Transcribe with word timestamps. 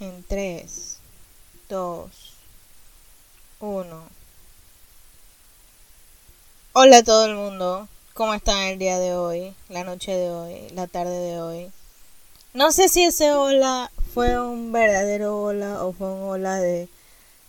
En 0.00 0.24
3, 0.26 0.96
2, 1.68 2.10
1. 3.60 4.02
Hola 6.72 6.96
a 6.96 7.02
todo 7.02 7.26
el 7.26 7.34
mundo. 7.34 7.86
¿Cómo 8.14 8.32
están 8.32 8.62
el 8.62 8.78
día 8.78 8.98
de 8.98 9.14
hoy? 9.14 9.54
La 9.68 9.84
noche 9.84 10.12
de 10.12 10.30
hoy, 10.30 10.70
la 10.70 10.86
tarde 10.86 11.18
de 11.18 11.42
hoy. 11.42 11.70
No 12.54 12.72
sé 12.72 12.88
si 12.88 13.04
ese 13.04 13.34
hola 13.34 13.92
fue 14.14 14.40
un 14.40 14.72
verdadero 14.72 15.38
hola 15.42 15.84
o 15.84 15.92
fue 15.92 16.10
un 16.10 16.30
hola 16.30 16.56
de 16.56 16.88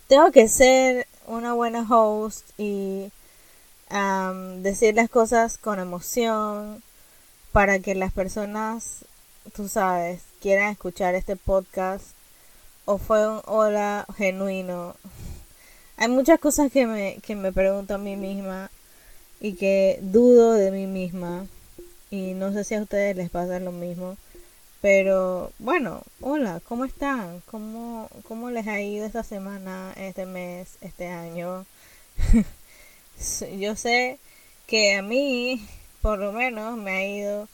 tengo 0.08 0.30
que 0.30 0.46
ser 0.46 1.06
una 1.26 1.54
buena 1.54 1.86
host 1.88 2.50
y 2.58 3.10
decir 4.58 4.94
las 4.94 5.08
cosas 5.08 5.56
con 5.56 5.78
emoción 5.78 6.82
para 7.52 7.78
que 7.78 7.94
las 7.94 8.12
personas, 8.12 9.06
tú 9.56 9.68
sabes, 9.68 10.20
quieran 10.42 10.68
escuchar 10.68 11.14
este 11.14 11.36
podcast 11.36 12.08
o 12.84 12.98
fue 12.98 13.28
un 13.28 13.40
hola 13.46 14.06
genuino. 14.16 14.94
Hay 15.96 16.08
muchas 16.08 16.40
cosas 16.40 16.72
que 16.72 16.86
me, 16.86 17.18
que 17.22 17.36
me 17.36 17.52
pregunto 17.52 17.94
a 17.94 17.98
mí 17.98 18.16
misma 18.16 18.70
y 19.40 19.54
que 19.54 19.98
dudo 20.02 20.54
de 20.54 20.70
mí 20.70 20.86
misma 20.86 21.46
y 22.10 22.34
no 22.34 22.52
sé 22.52 22.64
si 22.64 22.74
a 22.74 22.82
ustedes 22.82 23.16
les 23.16 23.30
pasa 23.30 23.60
lo 23.60 23.72
mismo. 23.72 24.16
Pero 24.80 25.52
bueno, 25.60 26.02
hola, 26.20 26.60
¿cómo 26.66 26.84
están? 26.84 27.40
¿Cómo, 27.46 28.08
¿Cómo 28.26 28.50
les 28.50 28.66
ha 28.66 28.80
ido 28.80 29.06
esta 29.06 29.22
semana, 29.22 29.92
este 29.96 30.26
mes, 30.26 30.76
este 30.80 31.06
año? 31.06 31.64
Yo 33.58 33.76
sé 33.76 34.18
que 34.66 34.96
a 34.96 35.02
mí, 35.02 35.64
por 36.00 36.18
lo 36.18 36.32
menos, 36.32 36.76
me 36.76 36.90
ha 36.90 37.06
ido 37.06 37.48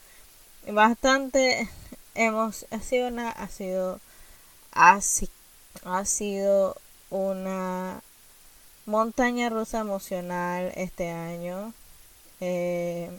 bastante. 0.71 1.69
Hemos, 2.15 2.65
ha 2.71 2.79
sido 2.79 3.99
ha 4.79 4.99
ha 5.83 6.05
sido 6.05 6.75
una 7.09 8.01
montaña 8.85 9.49
rusa 9.49 9.79
emocional 9.79 10.71
este 10.75 11.09
año. 11.09 11.73
Eh, 12.39 13.09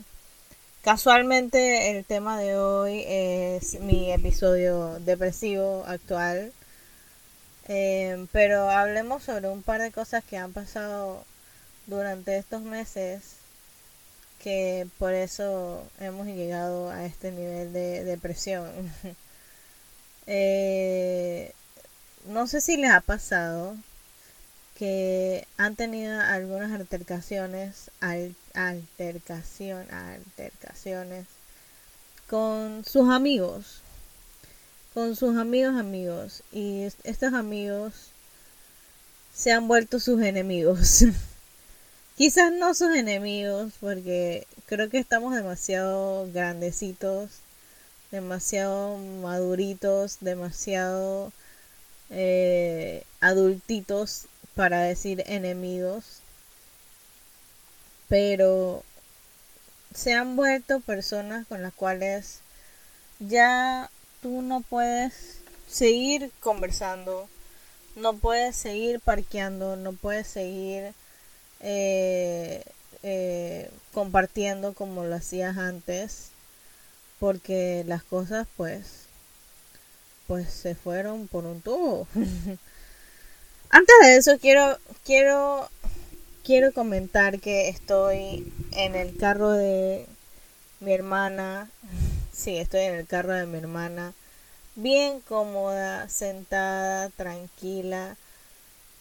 Casualmente 0.82 1.90
el 1.90 2.06
tema 2.06 2.38
de 2.40 2.56
hoy 2.56 3.04
es 3.06 3.78
mi 3.80 4.10
episodio 4.10 4.98
depresivo 5.00 5.84
actual. 5.86 6.52
Eh, 7.68 8.26
pero 8.32 8.70
hablemos 8.70 9.22
sobre 9.24 9.48
un 9.48 9.62
par 9.62 9.82
de 9.82 9.92
cosas 9.92 10.24
que 10.24 10.38
han 10.38 10.54
pasado 10.54 11.22
durante 11.86 12.38
estos 12.38 12.62
meses 12.62 13.36
que 14.42 14.86
por 14.98 15.12
eso 15.12 15.84
hemos 16.00 16.26
llegado 16.26 16.90
a 16.90 17.04
este 17.04 17.30
nivel 17.32 17.72
de 17.72 18.04
depresión. 18.04 18.70
Eh, 20.32 21.52
no 22.26 22.46
sé 22.46 22.60
si 22.60 22.76
les 22.76 22.90
ha 22.90 23.00
pasado 23.00 23.76
que 24.80 25.46
han 25.58 25.76
tenido 25.76 26.20
algunas 26.20 26.72
altercaciones, 26.72 27.90
altercación, 28.54 29.86
altercaciones 29.92 31.26
con 32.28 32.84
sus 32.84 33.10
amigos, 33.10 33.82
con 34.94 35.16
sus 35.16 35.36
amigos 35.36 35.74
amigos 35.74 36.42
y 36.50 36.84
estos 37.04 37.34
amigos 37.34 37.92
se 39.34 39.52
han 39.52 39.68
vuelto 39.68 40.00
sus 40.00 40.22
enemigos. 40.22 41.04
Quizás 42.16 42.52
no 42.52 42.74
sus 42.74 42.94
enemigos 42.94 43.72
porque 43.80 44.46
creo 44.66 44.88
que 44.88 44.98
estamos 44.98 45.34
demasiado 45.34 46.30
grandecitos, 46.32 47.30
demasiado 48.10 48.96
maduritos, 48.98 50.18
demasiado 50.20 51.32
eh, 52.10 53.04
adultitos 53.20 54.26
para 54.54 54.80
decir 54.80 55.22
enemigos, 55.26 56.20
pero 58.08 58.82
se 59.94 60.12
han 60.14 60.36
vuelto 60.36 60.80
personas 60.80 61.46
con 61.46 61.62
las 61.62 61.72
cuales 61.72 62.40
ya 63.20 63.90
tú 64.22 64.42
no 64.42 64.60
puedes 64.60 65.38
seguir 65.68 66.30
conversando, 66.40 67.28
no 67.96 68.14
puedes 68.14 68.56
seguir 68.56 69.00
parqueando, 69.00 69.76
no 69.76 69.92
puedes 69.92 70.26
seguir 70.26 70.92
eh, 71.60 72.64
eh, 73.02 73.70
compartiendo 73.92 74.72
como 74.74 75.04
lo 75.04 75.14
hacías 75.14 75.56
antes, 75.56 76.30
porque 77.18 77.84
las 77.86 78.02
cosas 78.02 78.46
pues 78.56 79.09
pues 80.30 80.48
se 80.48 80.76
fueron 80.76 81.26
por 81.26 81.44
un 81.44 81.60
tubo. 81.60 82.06
Antes 83.70 83.96
de 84.00 84.16
eso 84.16 84.38
quiero 84.38 84.78
quiero 85.04 85.68
quiero 86.44 86.72
comentar 86.72 87.40
que 87.40 87.68
estoy 87.68 88.52
en 88.70 88.94
el 88.94 89.16
carro 89.16 89.50
de 89.50 90.06
mi 90.78 90.92
hermana. 90.92 91.68
Sí, 92.32 92.56
estoy 92.56 92.82
en 92.82 92.94
el 92.94 93.06
carro 93.06 93.34
de 93.34 93.44
mi 93.44 93.58
hermana. 93.58 94.14
Bien 94.76 95.20
cómoda, 95.20 96.08
sentada, 96.08 97.10
tranquila. 97.10 98.16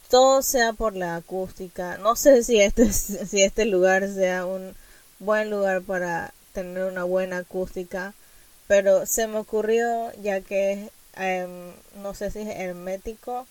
Todo 0.10 0.42
sea 0.42 0.74
por 0.74 0.96
la 0.96 1.16
acústica. 1.16 2.00
No 2.00 2.16
sé 2.16 2.44
si 2.44 2.60
este, 2.60 2.92
si 2.94 3.44
este 3.44 3.66
lugar 3.66 4.10
sea 4.12 4.48
un 4.48 4.76
buen 5.20 5.52
lugar 5.52 5.84
para 5.84 6.34
tener 6.54 6.86
una 6.86 7.04
buena 7.04 7.38
acústica. 7.38 8.16
Pero 8.68 9.06
se 9.06 9.28
me 9.28 9.38
ocurrió, 9.38 10.12
ya 10.22 10.42
que 10.42 10.90
em, 11.19 11.74
no 12.02 12.13
sé 12.13 12.31
si 12.31 12.40
es 12.41 12.47
hermético 12.59 13.46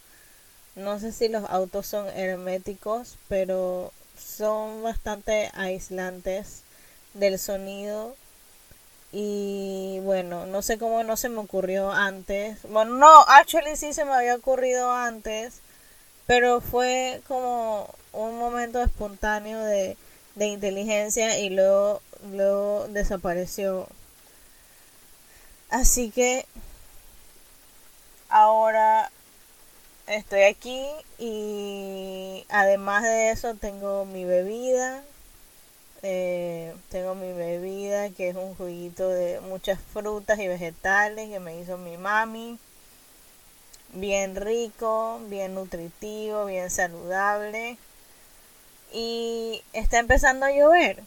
no 0.79 0.99
sé 1.01 1.13
si 1.13 1.29
los 1.29 1.45
autos 1.51 1.87
son 1.87 2.07
herméticos, 2.17 3.19
pero 3.29 3.93
son 4.17 4.83
bastante 4.83 5.51
aislantes 5.55 6.63
del 7.15 7.39
sonido. 7.39 8.15
Y 9.13 10.01
bueno, 10.03 10.47
no 10.47 10.63
sé 10.63 10.79
cómo 10.79 11.03
no 11.03 11.17
se 11.17 11.29
me 11.29 11.39
ocurrió 11.39 11.91
antes. 11.91 12.59
Bueno, 12.71 12.95
no, 12.97 13.21
actually 13.27 13.77
sí 13.77 13.93
se 13.93 14.05
me 14.05 14.13
había 14.13 14.37
ocurrido 14.37 14.91
antes, 14.93 15.61
pero 16.27 16.61
fue 16.61 17.23
como 17.29 17.95
un 18.13 18.39
momento 18.39 18.83
espontáneo 18.83 19.61
de, 19.65 19.97
de 20.37 20.47
inteligencia 20.47 21.39
y 21.39 21.51
luego, 21.51 22.03
luego 22.33 22.89
desapareció. 22.89 23.89
Así 25.71 26.11
que 26.11 26.47
ahora 28.29 29.11
estoy 30.07 30.43
aquí 30.43 30.87
y 31.19 32.47
además 32.49 33.03
de 33.03 33.31
eso 33.31 33.55
tengo 33.55 34.05
mi 34.05 34.25
bebida. 34.25 35.03
Eh, 36.03 36.75
tengo 36.91 37.17
mi 37.17 37.33
bebida 37.33 38.11
que 38.11 38.29
es 38.29 38.37
un 38.37 38.55
juguito 38.55 39.09
de 39.09 39.41
muchas 39.41 39.81
frutas 39.93 40.39
y 40.39 40.47
vegetales 40.47 41.29
que 41.29 41.41
me 41.41 41.59
hizo 41.61 41.77
mi 41.77 41.97
mami. 41.97 42.59
Bien 43.95 44.37
rico, 44.37 45.19
bien 45.29 45.55
nutritivo, 45.55 46.45
bien 46.45 46.71
saludable. 46.71 47.79
Y 48.93 49.63
está 49.73 49.99
empezando 49.99 50.47
a 50.47 50.53
llover. 50.53 51.03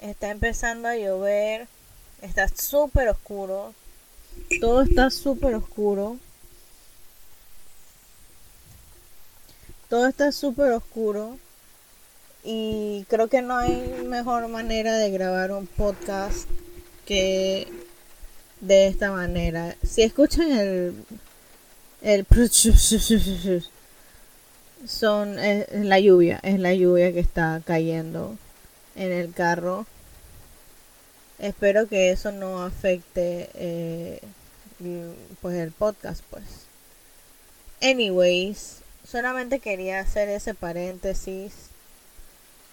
Está 0.00 0.30
empezando 0.30 0.88
a 0.88 0.96
llover. 0.96 1.66
Está 2.22 2.48
súper 2.48 3.08
oscuro. 3.08 3.74
Todo 4.60 4.82
está 4.82 5.10
súper 5.10 5.54
oscuro. 5.54 6.18
todo 9.94 10.08
está 10.08 10.32
súper 10.32 10.72
oscuro 10.72 11.38
y 12.42 13.04
creo 13.08 13.28
que 13.28 13.42
no 13.42 13.56
hay 13.56 14.02
mejor 14.08 14.48
manera 14.48 14.96
de 14.98 15.08
grabar 15.12 15.52
un 15.52 15.68
podcast 15.68 16.48
que 17.06 17.68
de 18.60 18.88
esta 18.88 19.12
manera. 19.12 19.76
Si 19.86 20.02
escuchan 20.02 20.50
el 20.50 20.94
el 22.02 22.26
son 24.84 25.38
es, 25.38 25.66
la 25.72 26.00
lluvia, 26.00 26.40
es 26.42 26.58
la 26.58 26.74
lluvia 26.74 27.12
que 27.12 27.20
está 27.20 27.62
cayendo 27.64 28.36
en 28.96 29.12
el 29.12 29.32
carro. 29.32 29.86
Espero 31.44 31.86
que 31.86 32.10
eso 32.10 32.32
no 32.32 32.62
afecte 32.62 33.50
eh, 33.52 34.18
pues 35.42 35.56
el 35.56 35.72
podcast 35.72 36.24
pues. 36.30 36.42
Anyways, 37.82 38.78
solamente 39.06 39.60
quería 39.60 40.00
hacer 40.00 40.30
ese 40.30 40.54
paréntesis 40.54 41.52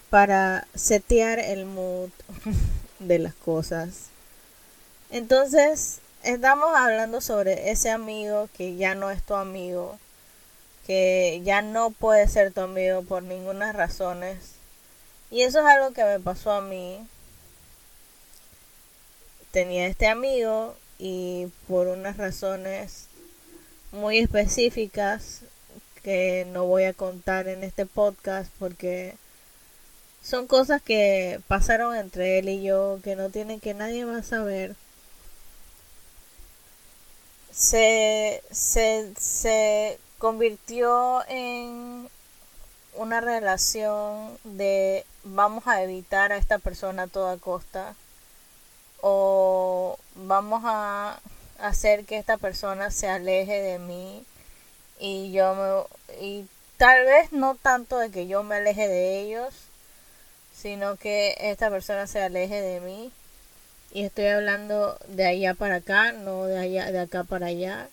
para 0.08 0.66
setear 0.74 1.38
el 1.38 1.66
mood 1.66 2.08
de 2.98 3.18
las 3.18 3.34
cosas. 3.34 4.06
Entonces, 5.10 5.98
estamos 6.22 6.74
hablando 6.74 7.20
sobre 7.20 7.72
ese 7.72 7.90
amigo 7.90 8.48
que 8.56 8.76
ya 8.76 8.94
no 8.94 9.10
es 9.10 9.22
tu 9.22 9.34
amigo, 9.34 9.98
que 10.86 11.42
ya 11.44 11.60
no 11.60 11.90
puede 11.90 12.26
ser 12.26 12.54
tu 12.54 12.62
amigo 12.62 13.02
por 13.02 13.22
ninguna 13.22 13.72
razones. 13.72 14.52
Y 15.30 15.42
eso 15.42 15.58
es 15.58 15.66
algo 15.66 15.92
que 15.92 16.04
me 16.04 16.20
pasó 16.20 16.52
a 16.52 16.62
mí. 16.62 17.06
Tenía 19.52 19.86
este 19.86 20.06
amigo 20.06 20.74
y 20.98 21.48
por 21.68 21.86
unas 21.86 22.16
razones 22.16 23.06
muy 23.92 24.18
específicas 24.18 25.42
que 26.02 26.46
no 26.52 26.64
voy 26.64 26.84
a 26.84 26.94
contar 26.94 27.48
en 27.48 27.62
este 27.62 27.84
podcast 27.84 28.50
porque 28.58 29.14
son 30.22 30.46
cosas 30.46 30.80
que 30.80 31.38
pasaron 31.48 31.94
entre 31.94 32.38
él 32.38 32.48
y 32.48 32.62
yo 32.62 33.00
que 33.04 33.14
no 33.14 33.28
tienen 33.28 33.60
que 33.60 33.74
nadie 33.74 34.06
va 34.06 34.16
a 34.18 34.22
saber. 34.22 34.74
Se, 37.52 38.42
se, 38.50 39.12
se 39.18 39.98
convirtió 40.16 41.22
en 41.28 42.08
una 42.94 43.20
relación 43.20 44.38
de 44.44 45.04
vamos 45.24 45.66
a 45.66 45.82
evitar 45.82 46.32
a 46.32 46.38
esta 46.38 46.58
persona 46.58 47.02
a 47.02 47.08
toda 47.08 47.36
costa 47.36 47.94
o 49.02 49.98
vamos 50.14 50.62
a 50.64 51.20
hacer 51.58 52.06
que 52.06 52.16
esta 52.18 52.38
persona 52.38 52.90
se 52.90 53.08
aleje 53.08 53.60
de 53.60 53.78
mí 53.78 54.24
y 54.98 55.32
yo 55.32 55.54
me 55.54 56.16
y 56.20 56.46
tal 56.76 57.04
vez 57.04 57.32
no 57.32 57.56
tanto 57.56 57.98
de 57.98 58.10
que 58.10 58.26
yo 58.26 58.42
me 58.42 58.56
aleje 58.56 58.88
de 58.88 59.20
ellos 59.20 59.52
sino 60.62 60.96
que 60.96 61.36
esta 61.40 61.70
persona 61.70 62.06
se 62.06 62.22
aleje 62.22 62.60
de 62.60 62.80
mí. 62.80 63.10
Y 63.90 64.04
estoy 64.04 64.26
hablando 64.26 64.96
de 65.08 65.26
allá 65.26 65.54
para 65.54 65.76
acá 65.76 66.12
no 66.12 66.44
de 66.44 66.58
allá 66.58 66.92
de 66.92 67.00
acá 67.00 67.24
para 67.24 67.46
allá. 67.46 67.88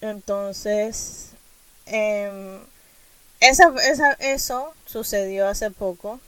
Entonces 0.00 1.30
eh, 1.86 2.60
esa, 3.40 3.74
esa, 3.84 4.12
eso 4.12 4.72
sucedió 4.86 5.48
hace 5.48 5.70
poco 5.70 6.20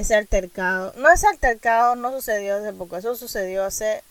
ese 0.00 0.14
altercado 0.14 0.92
no 0.96 1.10
ese 1.10 1.26
altercado 1.26 1.96
no 1.96 2.10
sucedió 2.10 2.56
hace 2.56 2.72
poco 2.72 2.96
eso 2.96 3.14
sucedió 3.14 3.64
hace 3.64 4.02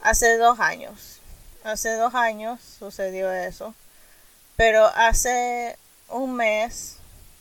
hace 0.00 0.36
dos 0.38 0.60
años 0.60 1.18
hace 1.64 1.92
dos 1.94 2.14
años 2.14 2.60
sucedió 2.78 3.32
eso. 3.32 3.74
Pero 4.56 4.86
hace 4.86 5.76
un 6.08 6.34
mes, 6.34 6.96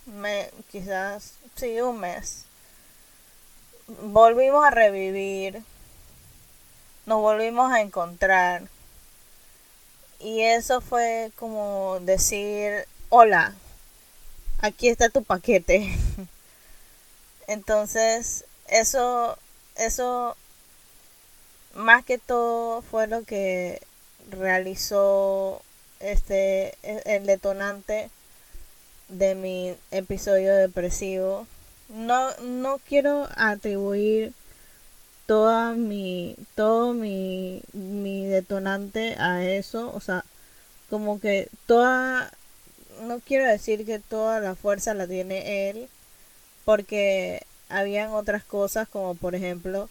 me, 0.06 0.50
quizás, 0.72 1.34
sí, 1.56 1.82
un 1.82 2.00
mes, 2.00 2.46
volvimos 3.88 4.66
a 4.66 4.70
revivir, 4.70 5.64
nos 7.06 7.22
volvimos 7.22 7.72
a 7.72 7.82
encontrar. 7.82 8.64
Y 10.20 10.42
eso 10.42 10.82
fue 10.82 11.32
como 11.36 12.00
decir, 12.02 12.86
hola, 13.10 13.54
aquí 14.62 14.90
está 14.90 15.10
tu 15.10 15.24
paquete. 15.24 15.96
Entonces, 17.48 18.46
eso, 18.68 19.38
eso, 19.76 20.36
más 21.74 22.04
que 22.06 22.18
todo 22.18 22.82
fue 22.82 23.08
lo 23.08 23.24
que 23.24 23.82
realizó 24.30 25.62
este 26.00 26.76
el 26.84 27.26
detonante 27.26 28.10
de 29.10 29.36
mi 29.36 29.76
episodio 29.92 30.56
depresivo. 30.56 31.48
No, 31.90 32.36
no 32.42 32.80
quiero 32.80 33.30
atribuir 33.36 34.34
toda 35.26 35.74
mi 35.74 36.36
todo 36.56 36.94
mi, 36.94 37.62
mi 37.74 38.26
detonante 38.26 39.16
a 39.20 39.44
eso, 39.44 39.92
o 39.94 40.00
sea, 40.02 40.26
como 40.90 41.20
que 41.20 41.50
toda 41.68 42.32
no 43.02 43.20
quiero 43.20 43.46
decir 43.46 43.86
que 43.86 44.00
toda 44.00 44.40
la 44.40 44.56
fuerza 44.56 44.94
la 44.94 45.08
tiene 45.08 45.70
él, 45.70 45.90
porque 46.68 47.44
habían 47.70 48.10
otras 48.10 48.44
cosas 48.44 48.90
como 48.90 49.16
por 49.16 49.36
ejemplo 49.36 49.90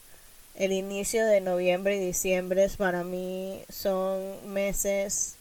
el 0.56 0.72
inicio 0.72 1.24
de 1.24 1.40
noviembre 1.40 1.96
y 1.96 2.04
diciembre 2.04 2.68
para 2.76 3.02
mí 3.02 3.62
son 3.70 4.52
meses 4.52 5.36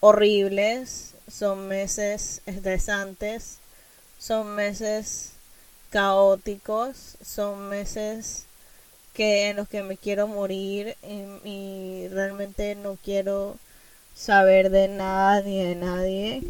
horribles, 0.00 1.14
son 1.30 1.68
meses 1.68 2.42
estresantes, 2.46 3.58
son 4.18 4.56
meses 4.56 5.34
caóticos, 5.90 7.18
son 7.24 7.68
meses 7.68 8.46
que 9.12 9.50
en 9.50 9.56
los 9.58 9.68
que 9.68 9.84
me 9.84 9.96
quiero 9.96 10.26
morir 10.26 10.96
y, 11.04 11.48
y 11.48 12.08
realmente 12.08 12.74
no 12.74 12.98
quiero 13.04 13.58
saber 14.12 14.70
de 14.70 14.88
nada 14.88 15.40
ni 15.42 15.62
de 15.62 15.76
nadie. 15.76 16.42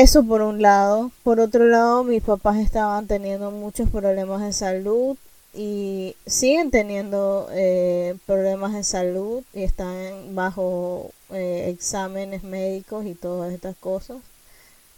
Eso 0.00 0.24
por 0.24 0.40
un 0.40 0.62
lado. 0.62 1.12
Por 1.22 1.38
otro 1.38 1.66
lado, 1.66 2.02
mis 2.02 2.22
papás 2.22 2.56
estaban 2.56 3.06
teniendo 3.06 3.50
muchos 3.50 3.90
problemas 3.90 4.40
de 4.40 4.54
salud 4.54 5.18
y 5.52 6.16
siguen 6.24 6.70
teniendo 6.70 7.50
eh, 7.52 8.16
problemas 8.24 8.72
de 8.72 8.84
salud 8.84 9.44
y 9.52 9.64
están 9.64 10.34
bajo 10.34 11.10
eh, 11.30 11.66
exámenes 11.68 12.42
médicos 12.42 13.04
y 13.04 13.14
todas 13.14 13.52
estas 13.52 13.76
cosas. 13.76 14.16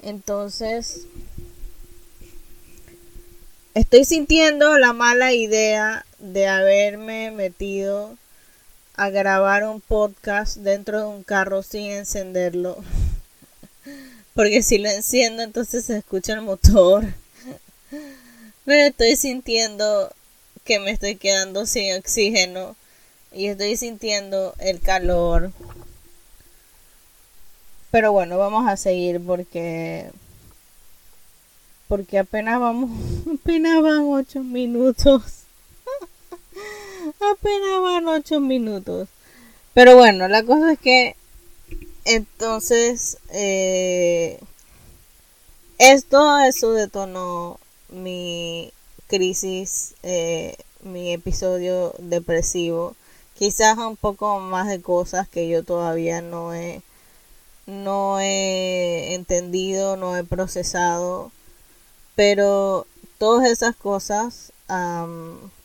Entonces, 0.00 1.08
estoy 3.74 4.04
sintiendo 4.04 4.78
la 4.78 4.92
mala 4.92 5.32
idea 5.32 6.06
de 6.20 6.46
haberme 6.46 7.32
metido 7.32 8.14
a 8.96 9.10
grabar 9.10 9.66
un 9.66 9.80
podcast 9.80 10.58
dentro 10.58 11.00
de 11.00 11.06
un 11.06 11.24
carro 11.24 11.64
sin 11.64 11.90
encenderlo. 11.90 12.76
Porque 14.34 14.62
si 14.62 14.78
lo 14.78 14.88
enciendo 14.90 15.42
entonces 15.42 15.84
se 15.84 15.98
escucha 15.98 16.34
el 16.34 16.42
motor. 16.42 17.04
Pero 18.64 18.88
estoy 18.88 19.16
sintiendo 19.16 20.12
que 20.64 20.80
me 20.80 20.90
estoy 20.90 21.16
quedando 21.16 21.66
sin 21.66 21.96
oxígeno 21.96 22.76
y 23.32 23.46
estoy 23.46 23.76
sintiendo 23.76 24.54
el 24.58 24.80
calor. 24.80 25.52
Pero 27.90 28.12
bueno, 28.12 28.38
vamos 28.38 28.68
a 28.68 28.76
seguir 28.76 29.20
porque 29.24 30.10
porque 31.86 32.18
apenas 32.18 32.58
vamos, 32.58 32.90
apenas 33.40 33.82
van 33.82 34.00
ocho 34.08 34.40
minutos. 34.42 35.44
apenas 37.20 37.80
van 37.82 38.08
ocho 38.08 38.40
minutos. 38.40 39.08
Pero 39.74 39.96
bueno, 39.96 40.26
la 40.28 40.42
cosa 40.42 40.72
es 40.72 40.78
que 40.78 41.16
entonces 42.04 43.18
eh, 43.30 44.38
esto 45.78 46.38
eso 46.40 46.72
detonó 46.72 47.58
mi 47.88 48.72
crisis, 49.06 49.94
eh, 50.02 50.56
mi 50.82 51.12
episodio 51.12 51.94
depresivo. 51.98 52.94
Quizás 53.34 53.78
un 53.78 53.96
poco 53.96 54.38
más 54.40 54.68
de 54.68 54.80
cosas 54.80 55.28
que 55.28 55.48
yo 55.48 55.64
todavía 55.64 56.20
no 56.22 56.54
he, 56.54 56.82
no 57.66 58.20
he 58.20 59.14
entendido, 59.14 59.96
no 59.96 60.16
he 60.16 60.24
procesado. 60.24 61.32
Pero 62.14 62.86
todas 63.18 63.48
esas 63.48 63.74
cosas 63.76 64.52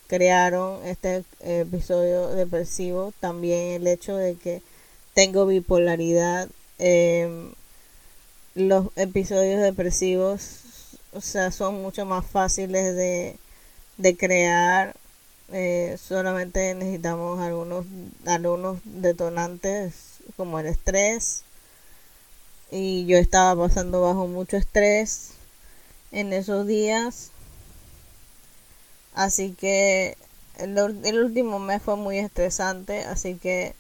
crearon 0.08 0.84
este 0.86 1.24
episodio 1.42 2.30
depresivo. 2.30 3.14
También 3.20 3.74
el 3.82 3.88
hecho 3.88 4.16
de 4.16 4.36
que 4.36 4.62
tengo 5.20 5.46
bipolaridad. 5.46 6.48
Em, 6.78 7.52
los 8.56 8.86
episodios 8.96 9.62
depresivos 9.62 10.62
o 11.12 11.20
sea, 11.20 11.52
son 11.52 11.82
mucho 11.82 12.06
más 12.06 12.26
fáciles 12.26 12.96
de, 12.96 13.38
de 13.98 14.16
crear. 14.16 14.96
Eh, 15.52 15.98
solamente 16.02 16.74
necesitamos 16.74 17.42
algunos, 17.42 17.86
algunos 18.26 18.80
detonantes 18.86 20.22
como 20.38 20.58
el 20.58 20.68
estrés. 20.68 21.44
Y 22.72 23.06
yo 23.06 23.18
estaba 23.18 23.68
pasando 23.68 24.02
bajo 24.02 24.26
mucho 24.26 24.56
estrés 24.56 25.32
en 26.14 26.32
esos 26.32 26.66
días. 26.66 27.32
Así 29.14 29.52
que 29.52 30.16
el, 30.60 30.78
el 30.78 31.20
último 31.20 31.60
mes 31.60 31.82
fue 31.82 31.98
muy 31.98 32.20
estresante. 32.20 33.04
Así 33.04 33.36
que 33.36 33.76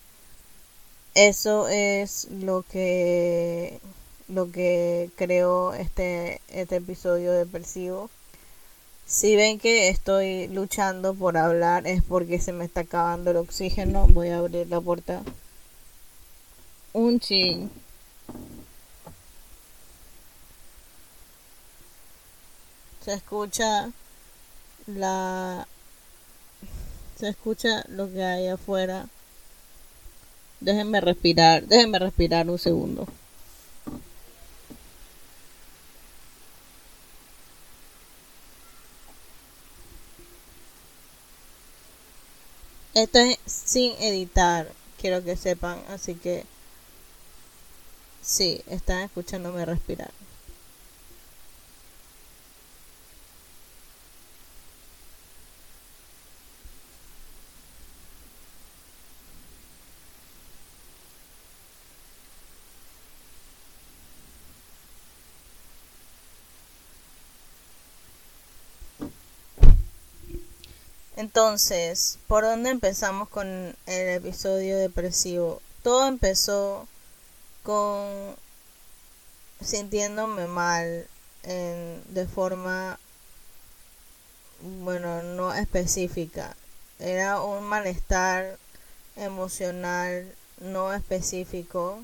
eso 1.15 1.67
es 1.67 2.27
lo 2.31 2.63
que 2.63 3.79
lo 4.27 4.51
que 4.51 5.09
creó 5.15 5.73
este, 5.73 6.41
este 6.49 6.77
episodio 6.77 7.31
depresivo. 7.33 8.09
Si 9.05 9.35
ven 9.35 9.59
que 9.59 9.89
estoy 9.89 10.47
luchando 10.49 11.15
por 11.15 11.35
hablar 11.35 11.87
es 11.87 12.03
porque 12.03 12.39
se 12.39 12.53
me 12.53 12.65
está 12.65 12.81
acabando 12.81 13.31
el 13.31 13.37
oxígeno. 13.37 14.07
Voy 14.07 14.29
a 14.29 14.37
abrir 14.37 14.67
la 14.67 14.79
puerta. 14.81 15.23
Un 16.93 17.19
chin. 17.19 17.71
Se 23.03 23.13
escucha 23.13 23.91
la... 24.85 25.67
Se 27.17 27.29
escucha 27.29 27.83
lo 27.87 28.11
que 28.11 28.23
hay 28.23 28.47
afuera. 28.47 29.07
Déjenme 30.59 31.01
respirar. 31.01 31.65
Déjenme 31.65 31.99
respirar 31.99 32.49
un 32.49 32.59
segundo. 32.59 33.07
Esto 42.93 43.19
es 43.19 43.37
sin 43.45 43.93
editar. 44.01 44.67
quiero 44.99 45.23
que 45.23 45.37
sepan, 45.37 45.79
así 45.89 46.15
que 46.15 46.43
sí, 48.21 48.61
están 48.67 48.99
escuchándome 49.03 49.65
respirar. 49.65 50.11
Entonces, 71.19 72.17
¿por 72.27 72.45
dónde 72.45 72.69
empezamos 72.69 73.27
con 73.27 73.45
el 73.87 74.07
episodio 74.07 74.77
depresivo? 74.77 75.61
Todo 75.83 76.07
empezó 76.07 76.87
con 77.61 78.37
sintiéndome 79.59 80.47
mal 80.47 81.09
de 81.43 82.25
forma, 82.25 82.97
bueno, 84.61 85.21
no 85.21 85.53
específica. 85.53 86.55
Era 86.99 87.41
un 87.41 87.65
malestar 87.65 88.57
emocional 89.17 90.33
no 90.61 90.93
específico. 90.93 92.01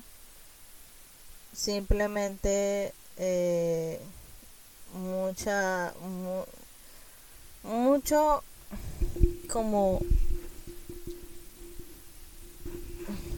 Simplemente 1.54 2.92
eh, 3.16 3.98
mucha, 4.92 5.94
mucho 7.62 8.44
como 9.56 10.00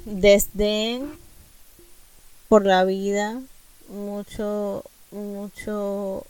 desdén 0.05 1.17
por 2.49 2.67
la 2.67 2.83
vida, 2.83 3.41
mucho, 3.89 4.83
mucho, 5.13 6.27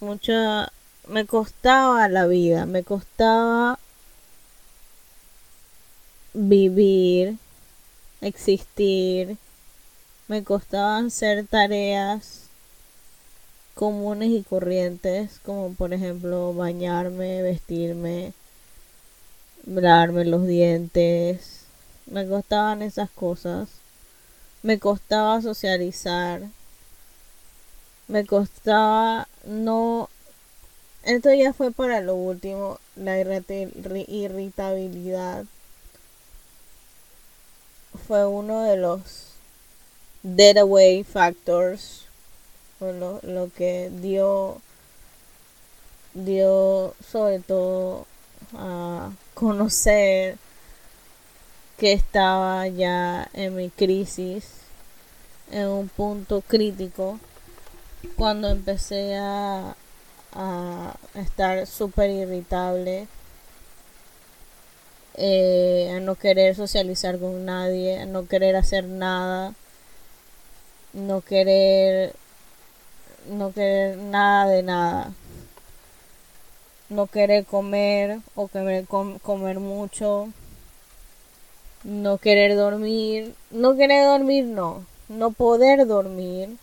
mucho, 0.00 0.34
me 1.06 1.24
costaba 1.24 2.10
la 2.10 2.26
vida, 2.26 2.66
me 2.66 2.84
costaba 2.84 3.78
vivir, 6.34 7.38
existir, 8.20 9.38
me 10.26 10.44
costaba 10.44 10.98
hacer 10.98 11.46
tareas 11.46 12.50
comunes 13.72 14.28
y 14.28 14.42
corrientes, 14.42 15.40
como 15.42 15.72
por 15.72 15.94
ejemplo 15.94 16.52
bañarme, 16.52 17.40
vestirme, 17.40 18.34
lavarme 19.68 20.24
los 20.24 20.46
dientes. 20.46 21.64
Me 22.06 22.26
costaban 22.26 22.80
esas 22.82 23.10
cosas. 23.10 23.68
Me 24.62 24.78
costaba 24.78 25.42
socializar. 25.42 26.42
Me 28.08 28.24
costaba 28.26 29.28
no... 29.44 30.08
Esto 31.04 31.32
ya 31.32 31.52
fue 31.52 31.70
para 31.70 32.00
lo 32.00 32.16
último, 32.16 32.80
la 32.96 33.20
irritabilidad. 33.20 35.44
Fue 38.06 38.26
uno 38.26 38.64
de 38.64 38.76
los 38.76 39.28
dead 40.22 40.58
away 40.58 41.04
factors 41.04 42.08
lo, 42.80 43.20
lo 43.22 43.50
que 43.52 43.90
dio 44.00 44.60
dio 46.14 46.94
sobre 47.10 47.40
todo 47.40 48.06
a 48.54 49.10
conocer 49.38 50.36
que 51.76 51.92
estaba 51.92 52.66
ya 52.66 53.28
en 53.34 53.54
mi 53.54 53.70
crisis 53.70 54.46
en 55.52 55.68
un 55.68 55.88
punto 55.88 56.40
crítico 56.40 57.20
cuando 58.16 58.48
empecé 58.48 59.16
a, 59.16 59.76
a 60.32 60.96
estar 61.14 61.66
súper 61.66 62.10
irritable 62.10 63.06
eh, 65.14 65.92
a 65.96 66.00
no 66.00 66.16
querer 66.16 66.56
socializar 66.56 67.18
con 67.18 67.44
nadie 67.44 68.00
a 68.00 68.06
no 68.06 68.26
querer 68.26 68.56
hacer 68.56 68.84
nada 68.84 69.54
no 70.92 71.20
querer 71.20 72.14
no 73.28 73.52
querer 73.52 73.96
nada 73.98 74.50
de 74.50 74.62
nada. 74.62 75.12
No 76.88 77.06
querer 77.06 77.44
comer 77.44 78.20
o 78.34 78.48
querer 78.48 78.86
comer 79.22 79.60
mucho. 79.60 80.28
No 81.84 82.18
querer 82.18 82.56
dormir. 82.56 83.34
No 83.50 83.76
querer 83.76 84.06
dormir, 84.06 84.44
no. 84.44 84.84
No 85.08 85.32
poder 85.32 85.86
dormir. 85.86 86.56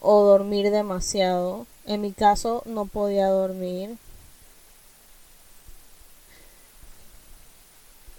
O 0.00 0.22
dormir 0.22 0.70
demasiado. 0.70 1.66
En 1.86 2.00
mi 2.00 2.12
caso 2.12 2.62
no 2.66 2.86
podía 2.86 3.28
dormir. 3.28 3.98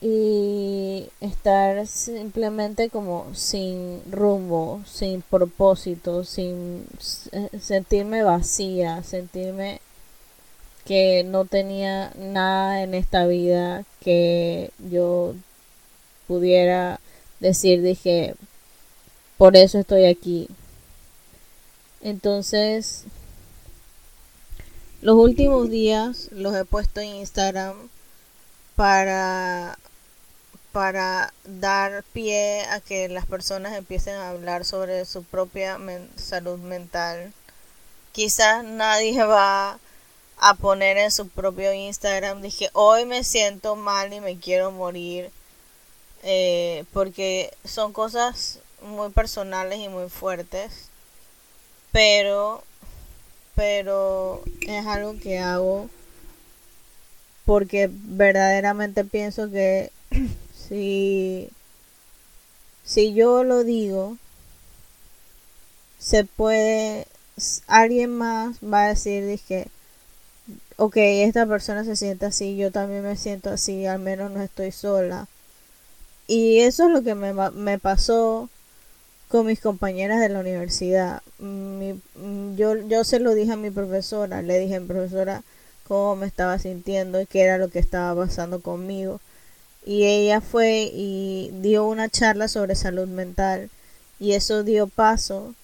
y 0.02 1.08
estar 1.22 1.86
simplemente 1.86 2.90
como 2.90 3.28
sin 3.36 4.02
rumbo, 4.12 4.82
sin 4.86 5.22
propósito, 5.22 6.24
sin 6.24 6.88
sentirme 7.60 8.24
vacía, 8.24 9.04
sentirme 9.04 9.80
que 10.86 11.24
no 11.24 11.46
tenía 11.46 12.12
nada 12.18 12.82
en 12.84 12.94
esta 12.94 13.26
vida 13.26 13.86
que 14.00 14.72
yo 14.90 15.36
pudiera 16.28 17.00
decir, 17.40 17.82
dije, 17.82 18.36
por 19.38 19.56
eso 19.56 19.80
estoy 19.80 20.06
aquí. 20.06 20.48
Entonces, 22.02 23.06
los 25.02 25.16
últimos 25.16 25.70
días 25.70 26.30
los 26.32 26.56
he 26.56 26.66
puesto 26.66 27.00
en 27.02 27.16
Instagram 27.16 27.76
para 28.76 29.78
para 30.72 31.34
dar 31.44 32.04
pie 32.14 32.64
a 32.70 32.80
que 32.80 33.10
las 33.10 33.26
personas 33.26 33.78
empiecen 33.78 34.16
a 34.16 34.30
hablar 34.30 34.64
sobre 34.64 35.04
su 35.06 35.24
propia 35.24 35.78
salud 36.16 36.60
mental. 36.60 37.34
Quizás 38.14 38.64
nadie 38.64 39.24
va 39.26 39.80
a 40.42 40.56
poner 40.56 40.98
en 40.98 41.12
su 41.12 41.30
propio 41.30 41.72
Instagram, 41.74 42.42
dije, 42.42 42.70
hoy 42.74 43.06
me 43.06 43.24
siento 43.24 43.76
mal 43.76 44.12
y 44.12 44.22
me 44.22 44.38
quiero 44.38 44.72
morir, 44.72 45.30
eh, 46.24 46.84
porque 46.94 47.54
son 47.64 47.94
cosas 47.94 48.60
muy 48.82 49.12
personales 49.12 49.80
y 49.80 49.88
muy 49.88 50.10
fuertes, 50.10 50.90
pero, 51.92 52.64
pero 53.56 54.44
es 54.68 54.86
algo 54.88 55.18
que 55.20 55.38
hago 55.38 55.90
porque 57.46 57.90
verdaderamente 57.92 59.04
pienso 59.04 59.52
que 59.52 59.92
si, 60.70 61.50
si 62.84 63.14
yo 63.14 63.44
lo 63.44 63.64
digo, 63.64 64.18
se 66.00 66.24
puede, 66.24 67.06
alguien 67.68 68.18
más 68.18 68.58
va 68.64 68.86
a 68.86 68.90
decir, 68.90 69.26
dije, 69.28 69.68
ok, 70.78 70.96
esta 70.98 71.46
persona 71.46 71.84
se 71.84 71.96
siente 71.96 72.26
así, 72.26 72.58
yo 72.58 72.72
también 72.72 73.04
me 73.04 73.16
siento 73.18 73.50
así, 73.50 73.86
al 73.86 74.00
menos 74.00 74.32
no 74.32 74.42
estoy 74.42 74.72
sola. 74.72 75.28
Y 76.28 76.60
eso 76.62 76.86
es 76.88 76.92
lo 76.92 77.04
que 77.04 77.16
me, 77.16 77.34
me 77.34 77.80
pasó 77.80 78.50
con 79.30 79.46
mis 79.46 79.62
compañeras 79.62 80.20
de 80.20 80.30
la 80.30 80.40
universidad. 80.40 81.22
yo, 81.40 82.76
yo 82.88 83.04
se 83.04 83.20
lo 83.20 83.34
dije 83.34 83.54
a 83.54 83.58
mi 83.58 83.72
profesora, 83.72 84.42
le 84.42 84.60
dije, 84.60 84.82
profesora, 84.82 85.44
cómo 85.88 86.16
me 86.16 86.28
estaba 86.28 86.60
sintiendo 86.60 87.22
y 87.22 87.26
qué 87.26 87.42
era 87.42 87.58
lo 87.58 87.70
que 87.70 87.80
estaba 87.80 88.26
pasando 88.26 88.62
conmigo 88.62 89.20
y 89.86 90.06
ella 90.06 90.42
fue 90.42 90.92
y 90.94 91.50
dio 91.56 91.86
una 91.86 92.10
charla 92.10 92.48
sobre 92.48 92.76
salud 92.76 93.08
mental 93.08 93.70
y 94.20 94.34
eso 94.34 94.64
dio 94.64 94.88
paso 94.88 95.56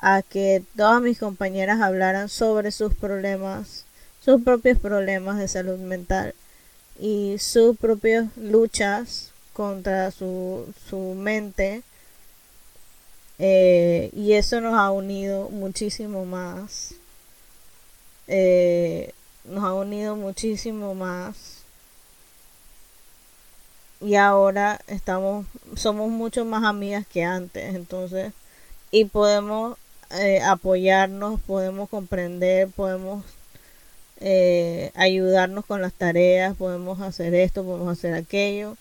a 0.00 0.22
que 0.22 0.62
todas 0.76 1.00
mis 1.00 1.18
compañeras 1.18 1.80
hablaran 1.80 2.28
sobre 2.28 2.70
sus 2.70 2.94
problemas, 2.94 3.85
sus 4.26 4.42
propios 4.42 4.78
problemas 4.78 5.38
de 5.38 5.48
salud 5.48 5.78
mental 5.78 6.34
y 7.00 7.36
sus 7.38 7.78
propias 7.78 8.26
luchas 8.36 9.30
contra 9.54 10.10
su, 10.10 10.66
su 10.90 11.14
mente 11.14 11.82
eh, 13.38 14.10
y 14.12 14.34
eso 14.34 14.60
nos 14.60 14.74
ha 14.74 14.90
unido 14.90 15.48
muchísimo 15.48 16.26
más 16.26 16.94
eh, 18.28 19.12
nos 19.44 19.62
ha 19.64 19.74
unido 19.74 20.16
muchísimo 20.16 20.94
más. 20.94 21.64
Y 24.00 24.16
ahora 24.16 24.80
estamos 24.88 25.46
somos 25.74 26.10
mucho 26.10 26.44
más 26.44 26.64
amigas 26.64 27.06
que 27.06 27.24
antes 27.24 27.74
entonces 27.74 28.32
y 28.90 29.06
podemos 29.06 29.78
eh, 30.10 30.40
apoyarnos 30.42 31.40
podemos 31.40 31.88
comprender 31.88 32.68
podemos 32.68 33.24
eh, 34.20 34.92
ayudarnos 34.94 35.66
con 35.66 35.82
las 35.82 35.92
tareas 35.92 36.56
podemos 36.56 37.00
hacer 37.00 37.34
esto 37.34 37.64
podemos 37.64 37.98
hacer 37.98 38.14
aquello 38.14 38.76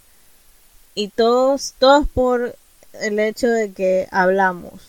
Y 0.95 1.09
todos, 1.09 1.73
todos 1.77 2.07
por 2.07 2.55
el 3.01 3.19
hecho 3.19 3.49
de 3.49 3.73
que 3.73 4.07
hablamos, 4.11 4.81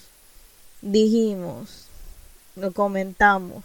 dijimos, 0.82 1.86
lo 2.54 2.72
comentamos. 2.72 3.64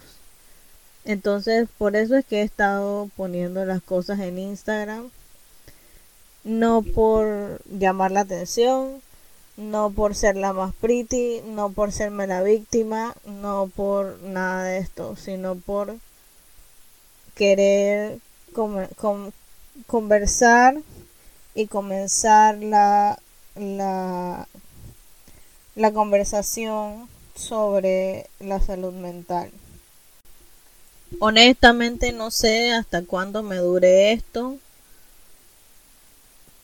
Entonces, 1.06 1.68
por 1.78 1.96
eso 1.96 2.16
es 2.16 2.26
que 2.26 2.42
he 2.42 2.44
estado 2.44 3.10
poniendo 3.16 3.66
las 3.66 3.82
cosas 3.82 4.20
en 4.20 4.38
Instagram. 4.38 5.10
No 6.44 6.82
por 6.82 7.62
llamar 7.66 8.12
la 8.12 8.22
atención, 8.22 9.02
no 9.58 9.92
por 9.92 10.16
ser 10.16 10.38
la 10.38 10.54
más 10.54 10.74
pretty, 10.76 11.42
no 11.46 11.72
por 11.72 11.92
serme 11.92 12.26
la 12.26 12.42
víctima, 12.42 13.16
no 13.26 13.72
por 13.76 14.20
nada 14.22 14.64
de 14.64 14.80
esto, 14.80 15.16
sino 15.16 15.56
por 15.56 15.98
querer 17.42 18.20
conversar 19.88 20.76
y 21.56 21.66
comenzar 21.66 22.56
la, 22.60 23.18
la, 23.56 24.48
conversación 25.92 27.10
sobre 27.34 28.28
la 28.40 28.60
salud 28.60 28.94
mental. 28.94 29.50
Honestamente 31.20 32.12
no 32.12 32.30
sé 32.30 32.74
hasta 32.74 33.02
cuándo 33.02 33.42
me 33.42 33.56
dure 33.56 34.12
esto, 34.12 34.58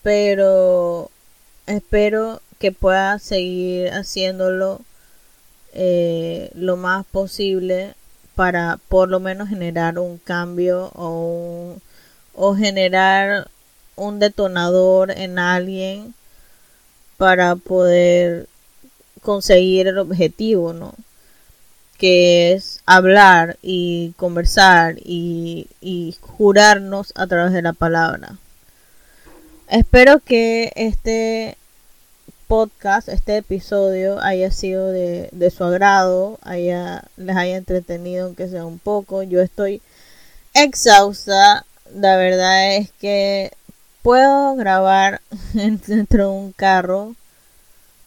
pero 0.03 1.10
espero 1.65 2.39
que 2.60 2.72
pueda 2.72 3.17
seguir 3.17 3.89
haciéndolo 3.89 4.81
eh, 5.74 6.51
lo 6.53 6.77
más 6.77 7.03
posible 7.07 7.96
para 8.38 8.79
por 8.88 9.10
lo 9.10 9.20
menos 9.20 9.50
generar 9.50 9.98
un 9.98 10.20
cambio 10.20 10.91
o, 10.94 11.75
o 12.36 12.56
generar 12.56 13.50
un 13.96 14.20
detonador 14.20 15.10
en 15.10 15.39
alguien 15.39 16.13
para 17.17 17.56
poder 17.56 18.48
conseguir 19.24 19.88
el 19.88 19.98
objetivo, 19.98 20.72
¿no? 20.72 20.94
Que 21.98 22.53
es 22.53 22.82
hablar 22.86 23.58
y 23.63 24.13
conversar 24.17 24.98
y, 25.03 25.67
y 25.82 26.15
jurarnos 26.22 27.13
a 27.15 27.25
través 27.25 27.53
de 27.53 27.63
la 27.63 27.74
palabra. 27.74 28.38
Espero 29.67 30.20
que 30.20 30.72
este 30.75 31.58
podcast, 32.48 33.10
este 33.10 33.38
episodio 33.38 34.20
haya 34.22 34.51
sido 34.51 34.88
de, 34.92 35.51
su 35.56 35.63
agrado, 35.63 36.39
haya, 36.42 37.04
les 37.18 37.36
haya 37.36 37.58
entretenido 37.58 38.25
aunque 38.25 38.48
sea 38.48 38.66
un 38.66 38.80
poco. 38.80 39.24
Yo 39.24 39.42
estoy 39.42 39.82
exhausta, 40.54 41.66
la 41.94 42.18
verdad 42.18 42.77
es 42.77 42.92
que 42.94 43.51
puedo 44.01 44.56
grabar 44.56 45.22
dentro 45.54 46.30
de 46.30 46.38
un 46.38 46.51
carro, 46.54 47.16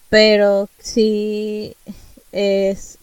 pero 0.09 0.69
sí 0.79 1.75
es... 2.31 2.97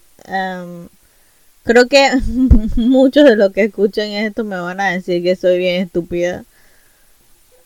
creo 1.62 1.87
que 1.88 2.11
muchos 2.76 3.25
de 3.25 3.37
los 3.37 3.52
que 3.52 3.64
escuchan 3.64 4.09
esto 4.09 4.45
me 4.45 4.59
van 4.61 4.80
a 4.80 4.90
decir 4.90 5.23
que 5.23 5.37
soy 5.37 5.59
bien 5.59 5.83
estúpida. 5.83 6.45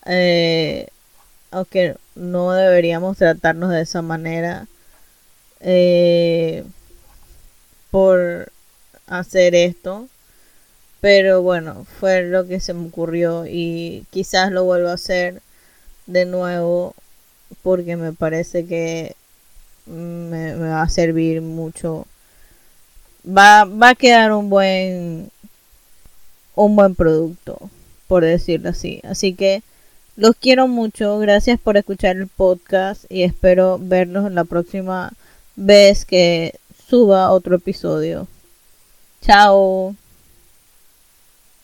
Eh, 0.06 0.88
aunque 1.52 1.96
no 2.14 2.52
deberíamos 2.52 3.18
tratarnos 3.18 3.70
de 3.70 3.82
esa 3.82 4.02
manera 4.02 4.66
eh, 5.60 6.64
por 7.90 8.50
hacer 9.06 9.54
esto. 9.54 10.08
Pero 11.00 11.42
bueno, 11.42 11.86
fue 12.00 12.22
lo 12.24 12.46
que 12.46 12.60
se 12.60 12.74
me 12.74 12.86
ocurrió 12.86 13.44
y 13.46 14.06
quizás 14.10 14.52
lo 14.52 14.64
vuelva 14.64 14.92
a 14.92 14.94
hacer 14.94 15.42
de 16.06 16.24
nuevo 16.24 16.94
porque 17.62 17.96
me 17.96 18.12
parece 18.12 18.66
que 18.66 19.14
me, 19.86 20.54
me, 20.56 20.68
va 20.68 20.82
a 20.82 20.88
servir 20.88 21.42
mucho. 21.42 22.06
Va, 23.26 23.64
va 23.64 23.90
a 23.90 23.94
quedar 23.94 24.32
un 24.32 24.48
buen 24.48 25.30
un 26.54 26.76
buen 26.76 26.94
producto, 26.94 27.58
por 28.08 28.24
decirlo 28.24 28.70
así. 28.70 29.00
Así 29.04 29.34
que 29.34 29.62
los 30.16 30.36
quiero 30.36 30.68
mucho, 30.68 31.18
gracias 31.18 31.58
por 31.58 31.76
escuchar 31.76 32.16
el 32.16 32.28
podcast 32.28 33.04
y 33.08 33.22
espero 33.22 33.78
verlos 33.80 34.30
la 34.32 34.44
próxima 34.44 35.12
vez 35.56 36.04
que 36.04 36.54
suba 36.88 37.30
otro 37.30 37.56
episodio. 37.56 38.28
Chao. 39.22 39.94